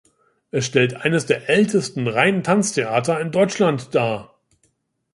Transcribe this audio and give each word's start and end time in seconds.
Es 0.49 0.65
stellt 0.65 0.95
eines 0.95 1.27
der 1.27 1.47
ältesten 1.47 2.07
reinen 2.07 2.41
Tanztheater 2.41 3.19
in 3.21 3.31
Deutschland 3.31 3.93
dar. 3.93 4.35